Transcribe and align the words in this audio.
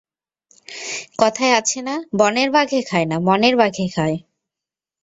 কথায় 1.19 1.53
আছে 1.53 1.79
না-বনের 1.81 2.49
বাঘে 2.51 2.79
খায় 2.81 3.07
না, 3.07 3.17
মনের 3.19 3.55
বাঘে 3.57 3.85
খায়? 3.95 4.17